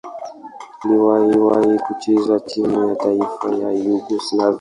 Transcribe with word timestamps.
Aliwahi 1.15 1.79
kucheza 1.79 2.39
timu 2.39 2.89
ya 2.89 2.95
taifa 2.95 3.55
ya 3.61 3.71
Yugoslavia. 3.71 4.49